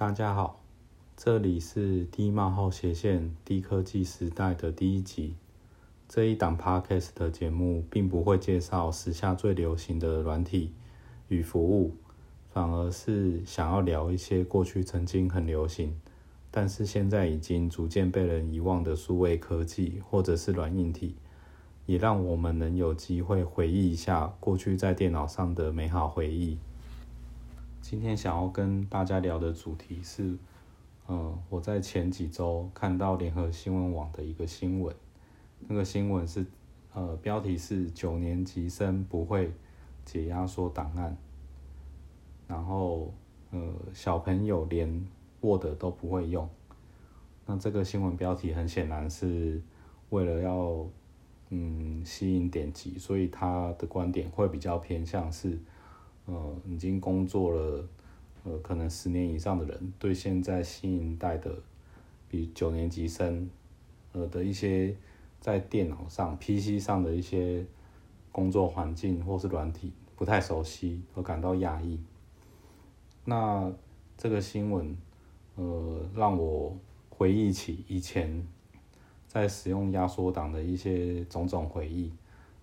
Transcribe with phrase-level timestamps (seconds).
[0.00, 0.62] 大家好，
[1.14, 5.34] 这里是低冒号斜线低科技时代的第一集。
[6.08, 10.72] 这一档 podcast 的节目并不会介绍时下最流行的软体
[11.28, 11.94] 与服务，
[12.48, 15.94] 反而是想要聊一些过去曾经很流行，
[16.50, 21.14] 但是现在已经逐渐被人遗忘的数位科技或者是软硬体，
[21.84, 26.56] 也让我们能有机会回忆一下过去在电脑上的美好回忆。
[27.80, 30.36] 今天想要跟大家聊的主题是，
[31.08, 34.94] 嗯，我在前几周看到联合新闻网的一个新闻，
[35.66, 36.46] 那个新闻是，
[36.92, 39.52] 呃，标题是九年级生不会
[40.04, 41.16] 解压缩档案，
[42.46, 43.12] 然后，
[43.50, 43.58] 呃，
[43.92, 44.86] 小朋友连
[45.40, 46.48] Word 都不会用，
[47.46, 49.60] 那这个新闻标题很显然是
[50.10, 50.86] 为了要，
[51.48, 55.58] 嗯，吸引点击，所以他的观点会比较偏向是。
[56.26, 57.88] 呃，已经工作了，
[58.44, 61.52] 呃，可能十年以上的人，对现在新一代的，
[62.28, 63.48] 比九年级生，
[64.12, 64.94] 呃的一些
[65.40, 67.64] 在电脑上、PC 上的一些
[68.30, 71.98] 工作环境或是软体不太熟悉，而感到压抑。
[73.24, 73.72] 那
[74.16, 74.96] 这个新闻，
[75.56, 76.76] 呃，让我
[77.08, 78.46] 回忆起以前
[79.26, 82.12] 在使用压缩档的一些种种回忆，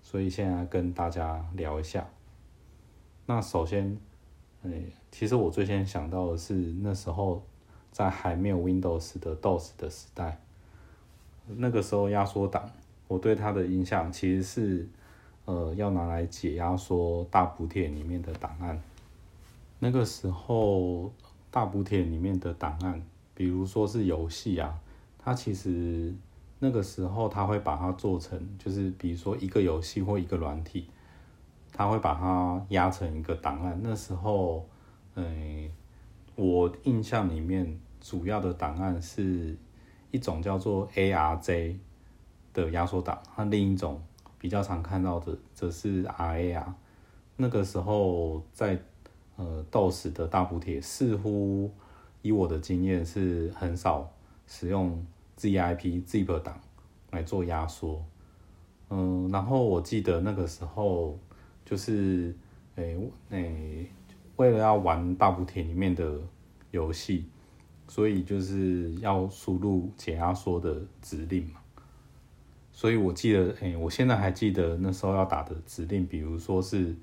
[0.01, 2.07] 所以现在跟大家聊一下。
[3.29, 3.97] 那首先，
[4.63, 7.43] 诶，其实我最先想到的是那时候
[7.91, 10.39] 在还没有 Windows 的 DOS 的时代，
[11.45, 12.71] 那个时候压缩档，
[13.09, 14.87] 我对它的印象其实是，
[15.43, 18.81] 呃，要拿来解压缩大补贴里面的档案。
[19.79, 21.11] 那个时候
[21.51, 23.03] 大补贴里面的档案，
[23.35, 24.79] 比如说是游戏啊，
[25.19, 26.15] 它其实
[26.59, 30.87] 那个时候它会把它做成，就是比如说一个游戏或一个软体。
[31.77, 33.79] 他会把它压成一个档案。
[33.83, 34.67] 那时候，
[35.13, 35.69] 嗯，
[36.35, 39.55] 我印象里面主要的档案是
[40.09, 41.75] 一种叫做 ARJ
[42.51, 44.01] 的压缩档，那另一种
[44.39, 46.65] 比较常看到的则是 RAR。
[47.35, 48.79] 那个时候在
[49.35, 51.71] 呃 DOS 的大补贴，似乎
[52.23, 54.11] 以我的经验是很少
[54.47, 55.05] 使用
[55.37, 56.59] ZIP zip 档
[57.11, 58.03] 来做压缩。
[58.89, 61.19] 嗯，然后我记得那个时候。
[61.69, 62.33] 就是
[62.75, 62.97] 诶
[63.29, 63.85] 诶，
[64.37, 66.17] 为了要玩大补贴里面的
[66.71, 67.25] 游戏，
[67.89, 71.59] 所以就是要输入解压缩的指令嘛。
[72.71, 76.95] 所以我记得诶，我现在还记得那时候要打的指令，比如说是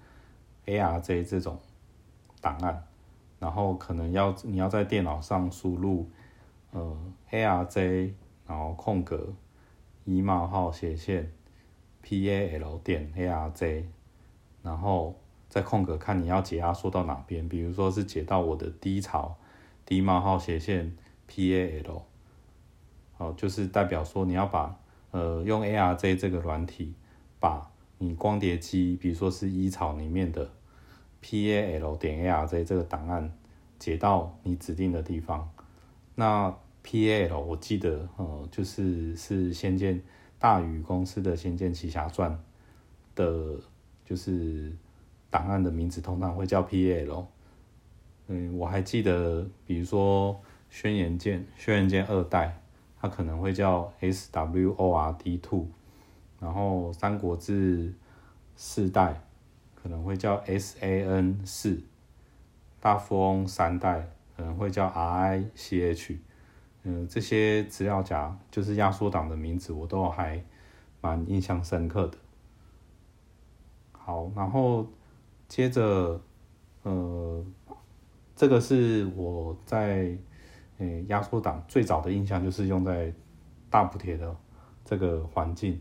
[0.64, 1.58] ARJ 这种
[2.40, 2.82] 档案，
[3.38, 6.08] 然后可能要你要在电脑上输入
[6.70, 6.96] 呃
[7.30, 8.12] ARJ，
[8.46, 9.34] 然后空格
[10.06, 11.30] 一冒号斜线
[12.02, 13.84] PAL 点 ARJ。
[14.64, 15.14] 然后
[15.50, 19.36] 再空格看你要解压缩到哪边，比如说是解到我的低潮
[19.84, 20.96] 低冒号斜线
[21.30, 22.00] PAL，
[23.18, 24.80] 好，就是代表说你要把
[25.10, 26.94] 呃用 ARJ 这个软体
[27.38, 30.50] 把你光碟机，比如说是一槽里面的
[31.22, 33.30] PAL 点 ARJ 这个档案
[33.78, 35.50] 解到你指定的地方。
[36.14, 40.02] 那 PAL 我记得呃就是是仙剑
[40.38, 42.42] 大宇公司的仙剑奇侠传
[43.14, 43.60] 的。
[44.04, 44.72] 就是
[45.30, 47.26] 档案的名字通常会叫 P L，
[48.28, 52.60] 嗯，我还记得，比如说轩辕剑，轩辕剑二代，
[53.00, 55.66] 它可能会叫 SWORD two，
[56.40, 57.94] 然后三国志
[58.56, 59.20] 四代
[59.74, 61.80] 可能会叫 SAN 四，
[62.80, 66.16] 大富翁三代可能会叫 RICH，
[66.82, 70.44] 嗯，这些资料夹就是压缩档的名字，我都还
[71.00, 72.18] 蛮印象深刻的。
[74.04, 74.86] 好，然后
[75.48, 76.20] 接着，
[76.82, 77.42] 呃，
[78.36, 80.14] 这个是我在
[80.76, 83.10] 诶压缩档最早的印象，就是用在
[83.70, 84.36] 大补贴的
[84.84, 85.80] 这个环境。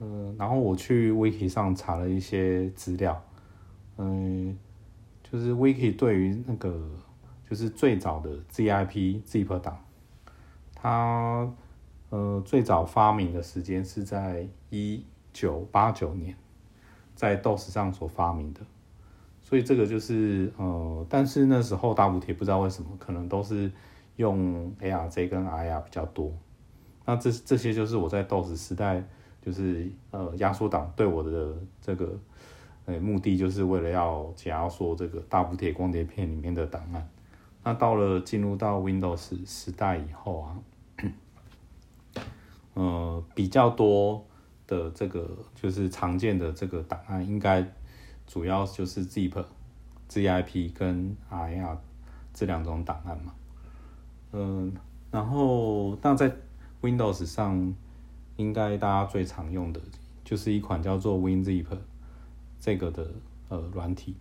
[0.00, 3.22] 嗯，然后我去 Wiki 上查了一些资料，
[3.96, 4.58] 嗯，
[5.22, 6.90] 就是 Wiki 对于那个
[7.48, 9.78] 就是最早的 ZIP zip 档，
[10.74, 11.48] 它
[12.10, 16.36] 呃最早发明的时间是在一九八九年。
[17.14, 18.60] 在 DOS 上所发明的，
[19.40, 23.70] 所以这个就是呃，但是那时候大补贴不知道为什么，可能都是
[24.16, 26.32] 用 ARJ 跟 IR 比较多。
[27.04, 29.04] 那这这些就是我在 DOS 时代，
[29.40, 32.18] 就是呃压缩档对我的这个
[32.86, 37.08] 呃目的，就是为了要解压缩这个大补贴光碟片里面的档案。
[37.62, 40.58] 那到了进入到 Windows 时代以后啊，
[42.74, 44.24] 呃比较多。
[44.66, 47.66] 的这个就是常见的这个档案，应该
[48.26, 49.44] 主要就是 zip、
[50.08, 51.76] zip 跟 RAR
[52.32, 53.34] 这两种档案嘛。
[54.32, 54.72] 嗯，
[55.10, 56.34] 然后那在
[56.82, 57.74] Windows 上，
[58.36, 59.80] 应该大家最常用的
[60.24, 61.66] 就是一款叫做 WinZip
[62.58, 63.08] 这个的
[63.48, 64.16] 呃软体。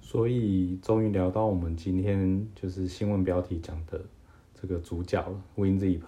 [0.00, 4.00] 所以终于聊到我们今天就是新闻标题讲的
[4.58, 6.00] 这个主角了 WinZip。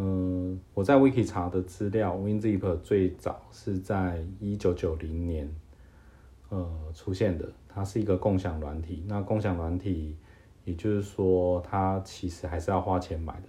[0.00, 5.52] 嗯，我在 Wiki 查的资料，WinZip 最早是在一九九零年
[6.50, 9.02] 呃出现的，它是一个共享软体。
[9.08, 10.16] 那共享软体，
[10.64, 13.48] 也就是说它其实还是要花钱买的。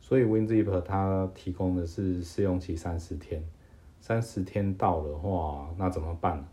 [0.00, 3.44] 所以 WinZip 它提供的是试用期三十天，
[4.00, 6.48] 三十天到的话，那怎么办？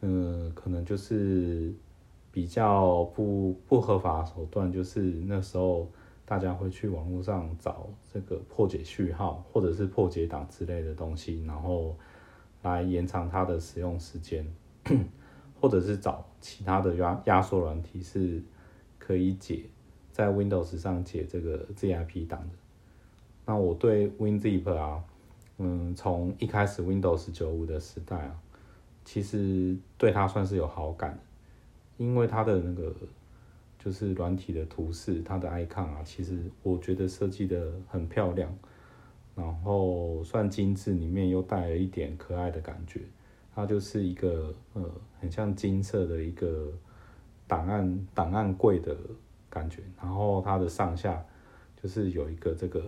[0.00, 1.74] 嗯，可能就是
[2.30, 5.90] 比较不不合法手段，就是那时候
[6.24, 11.96] 大家会去网络上找这个破解序号或者是破解档之类的东西，然后
[12.62, 14.46] 来延长它的使用时间，
[15.60, 18.42] 或者是找其他的压压缩软体是
[18.98, 19.64] 可以解
[20.10, 22.54] 在 Windows 上解这个 ZIP 档的。
[23.44, 25.02] 那我对 WinZip 啊，
[25.58, 28.38] 嗯，从一开始 Windows 九五的时代啊。
[29.04, 31.18] 其实对它算是有好感的，
[31.96, 32.94] 因为它的那个
[33.82, 38.54] 就是软体的图示，它的 icon 啊，其实我觉得设计的很漂亮，
[39.34, 43.00] 然后算精致，里面又带了一点可爱的感觉。
[43.54, 44.82] 它就是一个呃，
[45.20, 46.70] 很像金色的一个
[47.46, 48.96] 档案档案柜的
[49.50, 51.24] 感觉，然后它的上下
[51.82, 52.84] 就是有一个这个，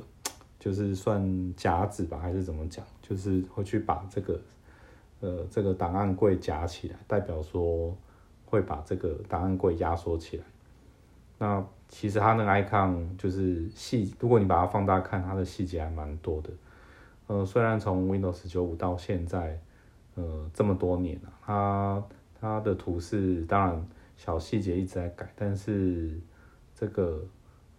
[0.59, 4.41] 就是算夹子吧，还是怎么讲，就是会去把这个。
[5.21, 7.97] 呃，这个档案柜夹起来，代表说
[8.45, 10.45] 会把这个档案柜压缩起来。
[11.45, 16.49] 那其实它那个 icon 就是细，如果你把它放大看，它的细节还蛮多的。
[17.27, 19.61] 呃，虽然从 Windows 九五到现在，
[20.15, 22.03] 呃，这么多年了，它
[22.41, 23.87] 它的图示当然
[24.17, 26.19] 小细节一直在改，但是
[26.75, 27.23] 这个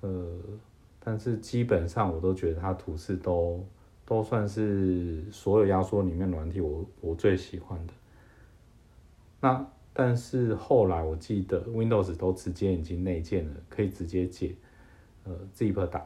[0.01, 0.29] 呃，
[0.99, 3.65] 但是基本上我都觉得它图示都。
[4.07, 7.93] 都算是所有压缩里面软体我我最喜欢的。
[9.41, 9.65] 那
[9.95, 14.53] 但是后来我记得 Windows 都直接已经内建了，可以直接解
[15.23, 16.05] 呃 zip 档。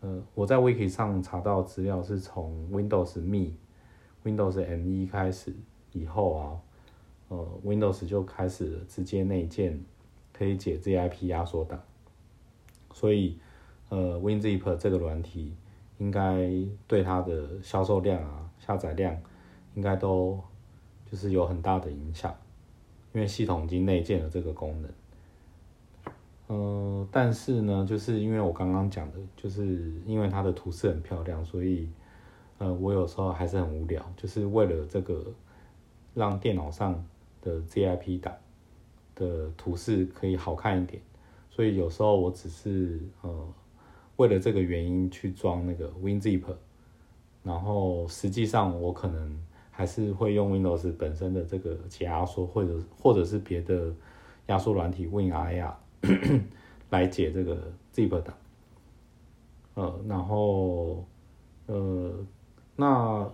[0.00, 3.52] 呃，我在 Wiki 上查到资料是从 Windows Me、
[4.24, 5.54] Windows ME 开始
[5.92, 6.58] 以后啊，
[7.28, 9.78] 呃 Windows 就开始直接内建
[10.32, 11.78] 可以解 zip 压缩档。
[12.94, 13.38] 所以
[13.90, 15.54] 呃 WinZip 这个软体。
[15.98, 16.50] 应该
[16.88, 19.16] 对它的销售量啊、下载量，
[19.76, 20.42] 应该都
[21.08, 22.34] 就是有很大的影响，
[23.12, 24.90] 因为系统已经内建了这个功能。
[26.48, 31.88] 嗯，但是呢，就是因为我刚刚讲的，就是因为它的图示很漂亮，所以
[32.58, 35.24] 呃，我有时候还是很无聊，就是为了这个
[36.14, 37.04] 让电脑上
[37.40, 38.34] 的 ZIP 档
[39.14, 41.02] 的图示可以好看一点，
[41.50, 43.52] 所以有时候我只是呃。
[44.16, 46.44] 为了这个原因去装那个 WinZip，
[47.42, 49.42] 然后实际上我可能
[49.74, 53.92] 还是会用 Windows 本身的这个解压缩，或者或者是别的
[54.46, 55.72] 压缩软体 WinRAR
[56.90, 57.56] 来解这个
[57.94, 58.36] Zip 档。
[59.74, 61.02] 呃，然后
[61.66, 62.12] 呃，
[62.76, 63.26] 那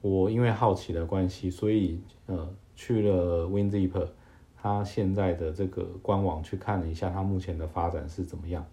[0.00, 4.08] 我因为好奇的关系，所以呃去了 WinZip，
[4.56, 8.66] 它现在的这个官网去看了一下，它目前的发展是怎么样。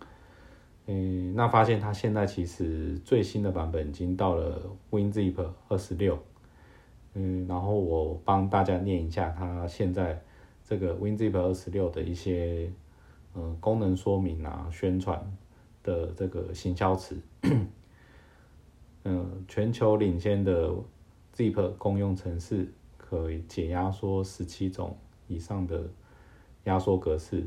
[0.87, 6.17] 嗯，那发现它现在其实最新的版本已经到了 WinZip 二十六。
[7.13, 10.21] 嗯，然后我帮大家念一下它现在
[10.63, 12.71] 这个 WinZip 二十六的一些
[13.35, 15.21] 嗯功能说明啊、宣传
[15.83, 17.17] 的这个行销词。
[19.03, 20.73] 嗯，全球领先的
[21.35, 24.95] Zip 公用程式，可以解压缩十七种
[25.27, 25.83] 以上的
[26.65, 27.45] 压缩格式。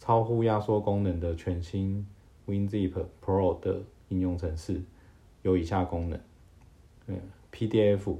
[0.00, 2.06] 超乎压缩功能的全新
[2.46, 4.82] WinZip Pro 的应用程式
[5.42, 6.20] 有以下功能：
[7.06, 7.20] 嗯
[7.58, 8.16] ，PDF，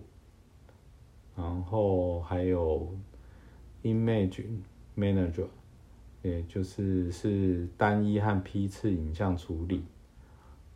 [1.36, 2.92] 然后还有
[3.84, 4.44] Image
[4.96, 5.46] Manager，
[6.22, 9.84] 也就是是单一和批次影像处理。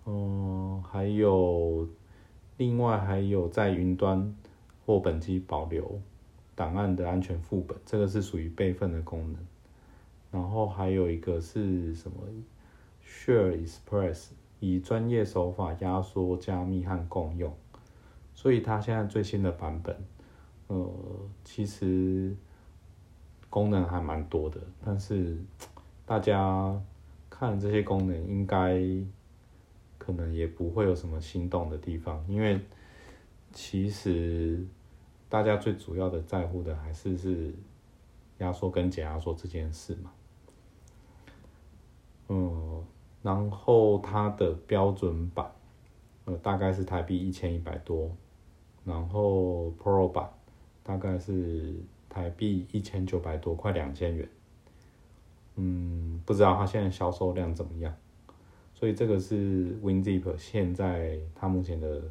[0.07, 1.88] 嗯，还有
[2.57, 4.33] 另外还有在云端
[4.87, 6.00] 或本机保留
[6.54, 9.37] 档案的安全副本，这个是属于备份的功能。
[10.31, 12.16] 然后还有一个是什么
[13.04, 14.28] ？Share Express
[14.61, 17.52] 以专业手法压缩、加密和共用，
[18.35, 19.97] 所以它现在最新的版本，
[20.67, 20.93] 呃，
[21.45, 22.35] 其实
[23.49, 24.61] 功能还蛮多的。
[24.85, 25.37] 但是
[26.05, 26.81] 大家
[27.31, 28.81] 看这些功能，应该
[29.99, 32.61] 可能也不会有什么心动的地方，因为
[33.53, 34.65] 其实
[35.29, 37.55] 大家最主要的在乎的还是是。
[38.39, 40.11] 压缩跟解压缩这件事嘛。
[42.29, 42.85] 嗯，
[43.23, 45.49] 然后它的标准版，
[46.25, 48.11] 呃，大概是台币一千一百多，
[48.85, 50.31] 然后 Pro 版
[50.83, 51.75] 大概是
[52.09, 54.29] 台币一千九百多，快两千元。
[55.57, 57.95] 嗯，不知道它现在销售量怎么样。
[58.75, 62.02] 所以这个是 WinZip 现在它目前的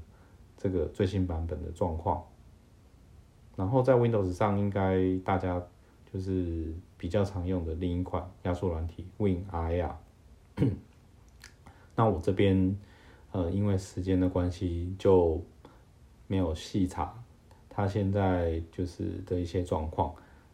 [0.57, 2.23] 这个最新版本的状况。
[3.55, 5.61] 然后在 Windows 上，应该大家
[6.11, 9.95] 就是比较常用的另一款压缩软体 WinRAR。
[11.95, 12.77] 那我这边
[13.31, 15.41] 呃，因为时间的关系，就
[16.27, 17.13] 没有细查
[17.69, 20.13] 他现在就是的一些状况。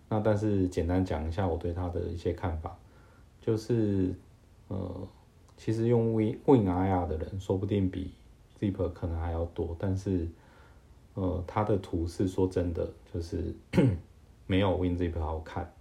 [0.10, 2.78] 那但是简单讲一下我对他的一些看法，
[3.42, 4.14] 就是
[4.68, 5.08] 呃。
[5.60, 8.14] 其实用 Win Win 亚的人，说不定比
[8.60, 10.28] Zip 可能还要多，但是，
[11.16, 13.56] 呃，它的图是说真的，就是
[14.46, 15.74] 没有 WinZip 好看，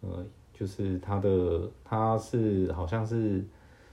[0.00, 3.44] 呃，就是它的它是好像是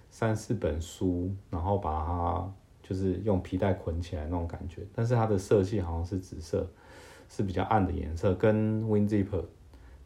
[0.09, 6.67] 三四本书，然后把它就是用皮带捆起来那种感觉，但是它的色系好像是紫色，
[7.29, 9.43] 是比较暗的颜色，跟 WinZip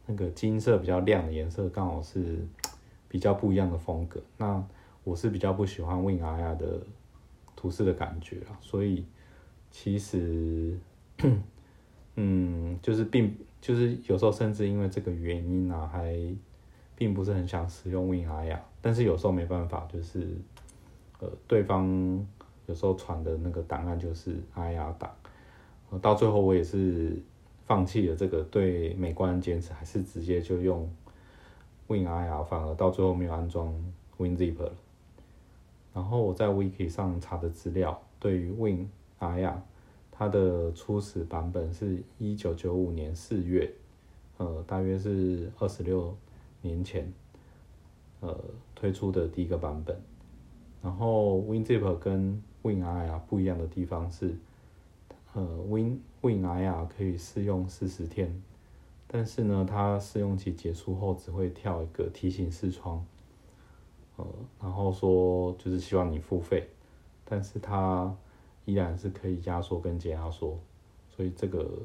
[0.05, 2.45] 那个金色比较亮的颜色刚好是
[3.07, 4.63] 比较不一样的风格，那。
[5.03, 6.79] 我是比较不喜欢 WinRAR 的
[7.55, 9.03] 图示的感觉啊，所以
[9.71, 10.77] 其实，
[12.15, 16.15] 嗯，就是并就是有时候甚至因为这个原因啊，还
[17.01, 20.27] 并不是很想使用 WinRAR，但是有时候没办法，就是
[21.19, 22.23] 呃，对方
[22.67, 25.11] 有时候传的那个档案就是 IR 档，
[25.99, 27.17] 到最后我也是
[27.65, 30.87] 放弃了这个对美观坚持，还是直接就用
[31.87, 33.73] WinRAR，反而到最后没有安装
[34.19, 34.71] WinZip 了。
[35.95, 39.55] 然后我在 Wiki 上查的资料，对于 WinRAR，
[40.11, 43.73] 它的初始版本是一九九五年四月，
[44.37, 46.15] 呃，大约是二十六
[46.61, 47.11] 年前，
[48.19, 48.37] 呃，
[48.75, 49.99] 推出的第一个版本。
[50.81, 54.35] 然后 WinZip 跟 WinRAR 不一样的地方是，
[55.33, 58.41] 呃，Win WinRR 可以试用四十天，
[59.07, 63.05] 但是呢，它试用期结束后只会跳一个提醒视窗。
[64.17, 64.25] 呃，
[64.59, 66.67] 然后说就是希望你付费，
[67.25, 68.15] 但是它
[68.65, 70.59] 依然是可以压缩跟解压缩，
[71.15, 71.77] 所以这个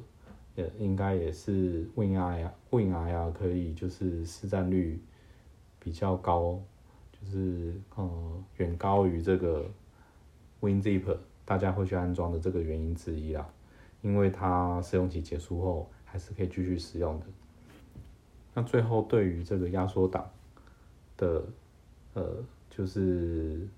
[0.56, 5.00] 也应该也是 Win I 啊 WinRAR 可以就是市占率
[5.78, 6.60] 比较高，
[7.12, 9.70] 就是呃远高于这个
[10.60, 13.48] WinZip 大家会去安装的这个原因之一啦，
[14.02, 17.26] 因为它试用期结束后还是可以继续使用的。
[18.54, 20.28] 那最后对于这个压缩档
[21.16, 21.44] 的。
[22.16, 23.68] 呃，就是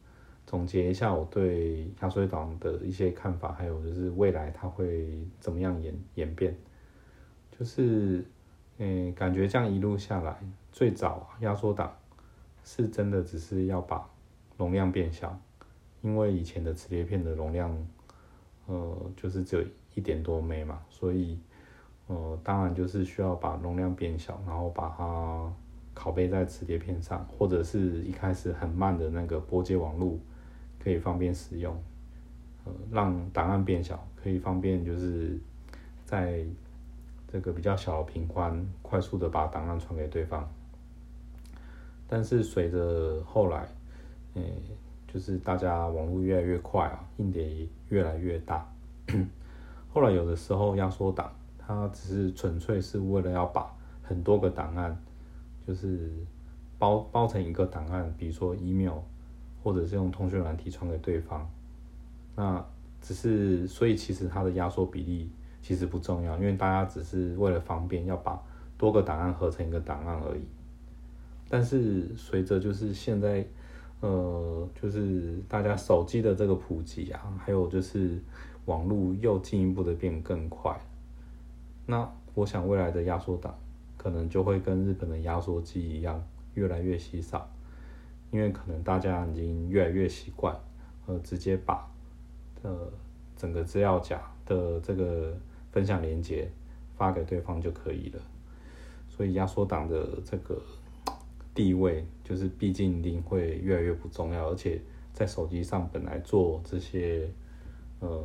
[0.46, 6.56] 总结一下我对压缩档的一些看法，还有就是未来它会怎么样演演变。
[7.58, 8.24] 就是，
[8.78, 10.38] 嗯，感觉这样一路下来，
[10.70, 11.92] 最早压缩档
[12.64, 14.08] 是真的只是要把
[14.56, 15.38] 容量变小，
[16.02, 17.76] 因为以前的磁碟片的容量，
[18.66, 21.38] 呃，就是只有一点多 M 嘛，所以，
[22.06, 25.52] 呃，当然就是需要把容量变小，然后把它。
[25.94, 30.16] 拷贝在磁碟片上，或者是一开始很慢的那个拨接网络，
[30.78, 31.76] 可以方便使用，
[32.64, 35.36] 呃，让档案变小，可以方便就是
[36.04, 36.44] 在
[37.30, 40.48] 这个比较小的频宽，快速的把档案传给对方。
[42.08, 43.68] 但是随着后来，
[44.34, 44.42] 呃，
[45.06, 48.66] 就是大家网络越来越快啊，硬碟越来越大，
[49.92, 53.70] 后来有的时候压缩档，它只是纯粹是为了要把
[54.02, 54.96] 很多个档案。
[55.66, 56.10] 就是
[56.78, 59.00] 包包成一个档案，比如说 email，
[59.62, 61.46] 或者是用通讯软体传给对方。
[62.34, 62.64] 那
[63.02, 65.30] 只是，所以其实它的压缩比例
[65.62, 68.40] 其实不重要，因为大家只是为了方便要把
[68.76, 70.42] 多个档案合成一个档案而已。
[71.48, 73.46] 但是随着就是现在，
[74.00, 78.18] 呃，就是大家手机的这个普及啊，还有就是
[78.66, 80.78] 网络又进一步的变更快，
[81.86, 83.54] 那我想未来的压缩档。
[84.00, 86.22] 可能就会跟日本的压缩机一样，
[86.54, 87.50] 越来越稀少，
[88.30, 90.56] 因为可能大家已经越来越习惯，
[91.06, 91.84] 呃，直接把
[92.62, 92.88] 呃
[93.36, 95.36] 整个资料夹的这个
[95.70, 96.50] 分享连接
[96.96, 98.20] 发给对方就可以了，
[99.08, 100.60] 所以压缩档的这个
[101.54, 104.80] 地位，就是毕竟一定会越来越不重要，而且
[105.12, 107.30] 在手机上本来做这些
[108.00, 108.20] 呃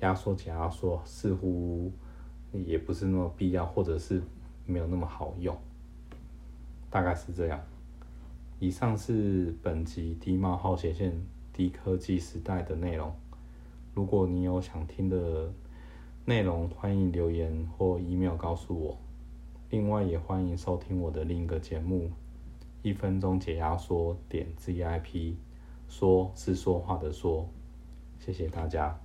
[0.00, 1.92] 压缩、解压缩，似乎
[2.52, 4.20] 也不是那么必要，或者是。
[4.66, 5.56] 没有那么好用，
[6.90, 7.60] 大概是这样。
[8.60, 11.12] 以上是本集低帽号斜线
[11.52, 13.12] 低科技时代的内容。
[13.92, 15.52] 如果你有想听的
[16.24, 18.98] 内容，欢迎留言或 email 告诉我。
[19.70, 22.04] 另外也欢迎收听我的另一个节目
[22.82, 25.02] 《一分钟解压缩点 ZIP》，
[25.88, 27.48] 说是说话的说，
[28.20, 28.99] 谢谢大家。